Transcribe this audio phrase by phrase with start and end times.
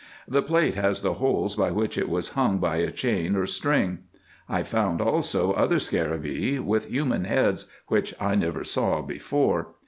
[0.27, 3.99] The plate has the holes by which it was hung to a chain or string.
[4.49, 9.75] I found also other scarabaei, with human heads, which I never saw before.